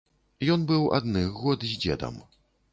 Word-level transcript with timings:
Ён 0.53 0.63
быў 0.71 0.87
адных 1.01 1.29
год 1.45 1.69
з 1.69 1.81
дзедам. 1.85 2.21